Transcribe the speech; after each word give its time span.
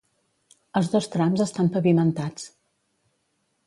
Els 0.81 0.89
dos 0.95 1.09
trams 1.17 1.45
estan 1.47 1.71
pavimentats. 1.79 2.53